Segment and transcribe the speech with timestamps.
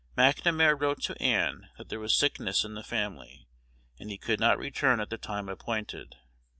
[0.17, 3.47] McNamar wrote to Ann that there was sickness in the family,
[3.99, 6.15] and he could not return at the time appointed.